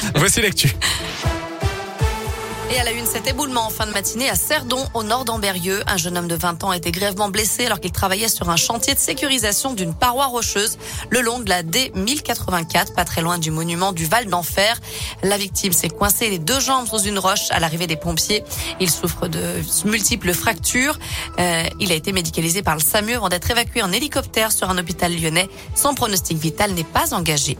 Voici 0.14 0.40
l'actu. 0.40 0.74
Et 2.74 2.78
à 2.78 2.84
la 2.84 2.92
une, 2.92 3.04
cet 3.04 3.28
éboulement 3.28 3.66
en 3.66 3.68
fin 3.68 3.86
de 3.86 3.90
matinée 3.90 4.30
à 4.30 4.34
Cerdon, 4.34 4.82
au 4.94 5.02
nord 5.02 5.26
d'Amberieux. 5.26 5.82
Un 5.86 5.98
jeune 5.98 6.16
homme 6.16 6.26
de 6.26 6.34
20 6.34 6.64
ans 6.64 6.70
a 6.70 6.76
été 6.78 6.90
grièvement 6.90 7.28
blessé 7.28 7.66
alors 7.66 7.80
qu'il 7.80 7.92
travaillait 7.92 8.30
sur 8.30 8.48
un 8.48 8.56
chantier 8.56 8.94
de 8.94 8.98
sécurisation 8.98 9.74
d'une 9.74 9.92
paroi 9.92 10.24
rocheuse 10.24 10.78
le 11.10 11.20
long 11.20 11.38
de 11.38 11.50
la 11.50 11.62
D1084, 11.62 12.94
pas 12.94 13.04
très 13.04 13.20
loin 13.20 13.36
du 13.36 13.50
monument 13.50 13.92
du 13.92 14.06
Val 14.06 14.24
d'Enfer. 14.26 14.80
La 15.22 15.36
victime 15.36 15.72
s'est 15.72 15.90
coincée 15.90 16.30
les 16.30 16.38
deux 16.38 16.60
jambes 16.60 16.88
sous 16.88 17.02
une 17.02 17.18
roche 17.18 17.50
à 17.50 17.60
l'arrivée 17.60 17.86
des 17.86 17.96
pompiers. 17.96 18.42
Il 18.80 18.90
souffre 18.90 19.28
de 19.28 19.60
multiples 19.84 20.32
fractures. 20.32 20.98
Euh, 21.38 21.64
il 21.78 21.92
a 21.92 21.94
été 21.94 22.12
médicalisé 22.12 22.62
par 22.62 22.74
le 22.74 22.80
SAMU 22.80 23.16
avant 23.16 23.28
d'être 23.28 23.50
évacué 23.50 23.82
en 23.82 23.92
hélicoptère 23.92 24.50
sur 24.50 24.70
un 24.70 24.78
hôpital 24.78 25.14
lyonnais. 25.14 25.50
Son 25.74 25.94
pronostic 25.94 26.38
vital 26.38 26.72
n'est 26.72 26.84
pas 26.84 27.12
engagé. 27.12 27.58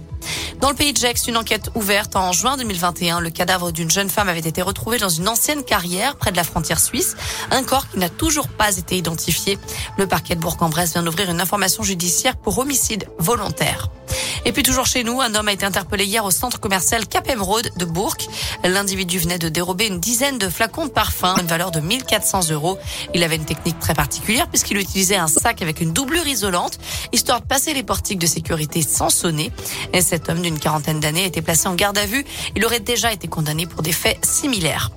Dans 0.62 0.70
le 0.70 0.76
pays 0.76 0.92
de 0.92 0.96
Gex, 0.96 1.26
une 1.26 1.36
enquête 1.36 1.70
ouverte 1.74 2.14
en 2.14 2.30
juin 2.30 2.56
2021. 2.56 3.18
Le 3.18 3.30
cadavre 3.30 3.72
d'une 3.72 3.90
jeune 3.90 4.08
femme 4.08 4.28
avait 4.28 4.38
été 4.38 4.62
retrouvé 4.62 4.96
dans 4.96 5.08
une 5.08 5.26
ancienne 5.26 5.64
carrière 5.64 6.14
près 6.14 6.30
de 6.30 6.36
la 6.36 6.44
frontière 6.44 6.78
suisse. 6.78 7.16
Un 7.50 7.64
corps 7.64 7.88
qui 7.90 7.98
n'a 7.98 8.08
toujours 8.08 8.46
pas 8.46 8.76
été 8.76 8.96
identifié. 8.96 9.58
Le 9.98 10.06
parquet 10.06 10.36
de 10.36 10.40
Bourg-en-Bresse 10.40 10.92
vient 10.92 11.02
d'ouvrir 11.02 11.28
une 11.32 11.40
information 11.40 11.82
judiciaire 11.82 12.36
pour 12.36 12.60
homicide 12.60 13.08
volontaire. 13.18 13.88
Et 14.44 14.52
puis 14.52 14.62
toujours 14.62 14.86
chez 14.86 15.04
nous, 15.04 15.20
un 15.20 15.34
homme 15.34 15.48
a 15.48 15.52
été 15.52 15.64
interpellé 15.64 16.04
hier 16.04 16.24
au 16.24 16.30
centre 16.30 16.58
commercial 16.58 17.06
Cap 17.06 17.28
Emeraude 17.28 17.70
de 17.76 17.84
Bourg. 17.84 18.16
L'individu 18.64 19.18
venait 19.18 19.38
de 19.38 19.48
dérober 19.48 19.86
une 19.86 20.00
dizaine 20.00 20.38
de 20.38 20.48
flacons 20.48 20.86
de 20.86 20.90
parfum, 20.90 21.36
une 21.40 21.46
valeur 21.46 21.70
de 21.70 21.80
1400 21.80 22.50
euros. 22.50 22.78
Il 23.14 23.22
avait 23.22 23.36
une 23.36 23.44
technique 23.44 23.78
très 23.78 23.94
particulière 23.94 24.48
puisqu'il 24.48 24.78
utilisait 24.78 25.16
un 25.16 25.28
sac 25.28 25.62
avec 25.62 25.80
une 25.80 25.92
doublure 25.92 26.26
isolante, 26.26 26.78
histoire 27.12 27.40
de 27.40 27.46
passer 27.46 27.72
les 27.72 27.84
portiques 27.84 28.18
de 28.18 28.26
sécurité 28.26 28.82
sans 28.82 29.10
sonner. 29.10 29.52
Et 29.92 30.00
cet 30.00 30.28
homme 30.28 30.42
d'une 30.42 30.58
quarantaine 30.58 30.98
d'années 30.98 31.22
a 31.22 31.26
été 31.26 31.40
placé 31.40 31.68
en 31.68 31.74
garde 31.74 31.98
à 31.98 32.06
vue. 32.06 32.24
Il 32.56 32.64
aurait 32.64 32.80
déjà 32.80 33.12
été 33.12 33.28
condamné 33.28 33.66
pour 33.66 33.82
des 33.82 33.92
faits 33.92 34.24
similaires. 34.24 34.90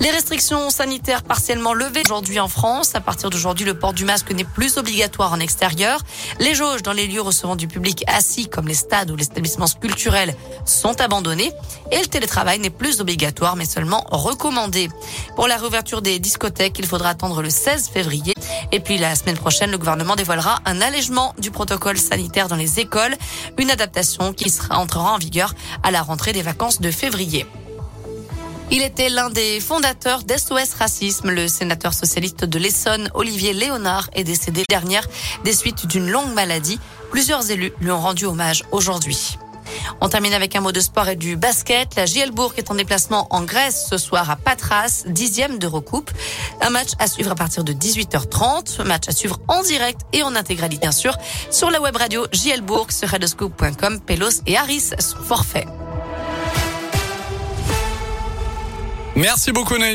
Les 0.00 0.10
restrictions 0.10 0.70
sanitaires 0.70 1.22
partiellement 1.22 1.72
levées 1.72 2.02
aujourd'hui 2.04 2.40
en 2.40 2.48
France. 2.48 2.94
À 2.94 3.00
partir 3.00 3.30
d'aujourd'hui, 3.30 3.64
le 3.64 3.78
port 3.78 3.92
du 3.92 4.04
masque 4.04 4.30
n'est 4.32 4.44
plus 4.44 4.76
obligatoire 4.76 5.32
en 5.32 5.40
extérieur. 5.40 6.00
Les 6.40 6.54
jauges 6.54 6.82
dans 6.82 6.92
les 6.92 7.06
lieux 7.06 7.20
recevant 7.20 7.56
du 7.56 7.68
public 7.68 8.04
assis, 8.06 8.48
comme 8.48 8.68
les 8.68 8.74
stades 8.74 9.10
ou 9.10 9.16
les 9.16 9.24
établissements 9.24 9.66
culturels, 9.80 10.34
sont 10.64 11.00
abandonnées. 11.00 11.52
Et 11.90 11.98
le 11.98 12.06
télétravail 12.06 12.58
n'est 12.58 12.70
plus 12.70 13.00
obligatoire, 13.00 13.56
mais 13.56 13.64
seulement 13.64 14.04
recommandé. 14.10 14.90
Pour 15.36 15.48
la 15.48 15.56
réouverture 15.56 16.02
des 16.02 16.18
discothèques, 16.18 16.78
il 16.78 16.86
faudra 16.86 17.10
attendre 17.10 17.40
le 17.40 17.50
16 17.50 17.88
février. 17.88 18.34
Et 18.72 18.80
puis 18.80 18.98
la 18.98 19.14
semaine 19.14 19.36
prochaine, 19.36 19.70
le 19.70 19.78
gouvernement 19.78 20.16
dévoilera 20.16 20.60
un 20.64 20.80
allègement 20.80 21.34
du 21.38 21.50
protocole 21.50 21.98
sanitaire 21.98 22.48
dans 22.48 22.56
les 22.56 22.80
écoles, 22.80 23.14
une 23.58 23.70
adaptation 23.70 24.32
qui 24.32 24.52
entrera 24.70 25.12
en 25.12 25.18
vigueur 25.18 25.54
à 25.82 25.90
la 25.90 26.02
rentrée 26.02 26.32
des 26.32 26.42
vacances 26.42 26.80
de 26.80 26.90
février. 26.90 27.46
Il 28.70 28.82
était 28.82 29.08
l'un 29.08 29.30
des 29.30 29.60
fondateurs 29.60 30.22
d'SOS 30.22 30.74
Racisme. 30.78 31.30
Le 31.30 31.48
sénateur 31.48 31.94
socialiste 31.94 32.44
de 32.44 32.58
l'Essonne, 32.58 33.10
Olivier 33.14 33.52
Léonard, 33.52 34.08
est 34.14 34.24
décédé 34.24 34.64
dernière 34.68 35.06
des 35.44 35.52
suites 35.52 35.86
d'une 35.86 36.08
longue 36.08 36.32
maladie. 36.34 36.80
Plusieurs 37.10 37.50
élus 37.50 37.72
lui 37.80 37.90
ont 37.90 38.00
rendu 38.00 38.24
hommage 38.24 38.64
aujourd'hui. 38.72 39.38
On 40.00 40.08
termine 40.08 40.34
avec 40.34 40.56
un 40.56 40.60
mot 40.60 40.72
de 40.72 40.80
sport 40.80 41.08
et 41.08 41.16
du 41.16 41.36
basket. 41.36 41.94
La 41.96 42.06
JL 42.06 42.30
Bourg 42.30 42.54
est 42.56 42.70
en 42.70 42.74
déplacement 42.74 43.26
en 43.30 43.42
Grèce 43.42 43.86
ce 43.88 43.98
soir 43.98 44.30
à 44.30 44.36
Patras, 44.36 45.04
dixième 45.06 45.58
de 45.58 45.66
recoupe. 45.66 46.10
Un 46.60 46.70
match 46.70 46.90
à 46.98 47.06
suivre 47.06 47.32
à 47.32 47.34
partir 47.34 47.64
de 47.64 47.72
18h30. 47.72 48.82
Match 48.84 49.08
à 49.08 49.12
suivre 49.12 49.38
en 49.48 49.62
direct 49.62 50.00
et 50.12 50.22
en 50.22 50.34
intégralité, 50.34 50.80
bien 50.80 50.92
sûr, 50.92 51.16
sur 51.50 51.70
la 51.70 51.80
web 51.80 51.96
radio 51.96 52.26
JL 52.32 52.62
Bourg, 52.62 52.90
sur 52.90 53.08
radoscope.com. 53.08 54.00
Pelos 54.00 54.42
et 54.46 54.56
Harris 54.56 54.90
sont 54.98 55.22
forfaits. 55.22 55.66
Merci 59.16 59.52
beaucoup 59.52 59.76
Naïm. 59.78 59.92